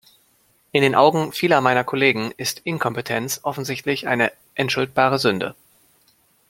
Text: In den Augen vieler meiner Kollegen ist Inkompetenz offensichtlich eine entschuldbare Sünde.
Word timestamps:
In 0.71 0.81
den 0.81 0.95
Augen 0.95 1.31
vieler 1.31 1.61
meiner 1.61 1.83
Kollegen 1.83 2.31
ist 2.37 2.61
Inkompetenz 2.63 3.41
offensichtlich 3.43 4.07
eine 4.07 4.31
entschuldbare 4.55 5.19
Sünde. 5.19 5.53